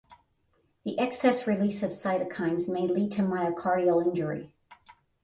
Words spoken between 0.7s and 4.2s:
This excess release of cytokines may lead to myocardial